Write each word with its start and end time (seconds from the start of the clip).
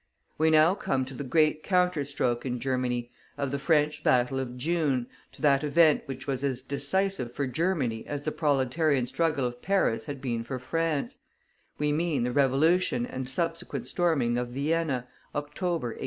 We 0.39 0.49
now 0.49 0.73
come 0.73 1.05
to 1.05 1.13
the 1.13 1.23
great 1.23 1.61
counter 1.61 2.03
stroke 2.05 2.43
in 2.43 2.59
Germany, 2.59 3.11
of 3.37 3.51
the 3.51 3.59
French 3.59 4.03
battle 4.03 4.39
of 4.39 4.57
June, 4.57 5.05
to 5.31 5.43
that 5.43 5.63
event 5.63 6.07
which 6.07 6.25
was 6.25 6.43
as 6.43 6.63
decisive 6.63 7.31
for 7.31 7.45
Germany 7.45 8.07
as 8.07 8.23
the 8.23 8.31
proletarian 8.31 9.05
struggle 9.05 9.45
of 9.45 9.61
Paris 9.61 10.05
had 10.05 10.19
been 10.19 10.43
for 10.43 10.57
France; 10.57 11.19
we 11.77 11.91
mean 11.91 12.23
the 12.23 12.31
revolution 12.31 13.05
and 13.05 13.29
subsequent 13.29 13.85
storming 13.85 14.39
of 14.39 14.47
Vienna, 14.47 15.07
October, 15.35 15.89
1848. 15.89 15.99